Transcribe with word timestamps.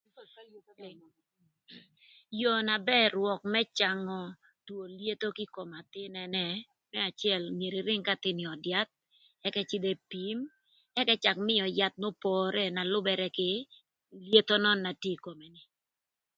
Yoo 2.41 2.59
na 2.67 2.75
bër 2.89 3.09
rwök 3.19 3.41
më 3.53 3.61
cangö 3.77 4.19
twö 4.65 4.79
lyetho 4.99 5.29
kï 5.37 5.45
kom 5.55 5.69
athïn 5.81 6.13
ënë 6.23 6.45
më 6.93 6.99
acël 7.09 7.43
myero 7.57 7.77
ïrïng 7.81 8.05
k'athïn 8.07 8.43
ï 8.43 8.49
öd 8.53 8.63
yath 8.71 8.93
ëk 9.47 9.55
ëcïdh 9.61 9.89
epim 9.95 10.39
ëk 10.99 11.07
ëcak 11.15 11.37
mïö 11.47 11.65
yath 11.79 11.97
n'opore 11.99 12.63
na 12.75 12.81
lübërë 12.91 13.27
kï 13.37 13.51
lyetho 14.29 14.55
nön 14.63 14.79
na 14.83 14.91
tye 15.01 15.11
ï 15.15 15.21
kome 15.25 15.45
ni. 15.53 15.61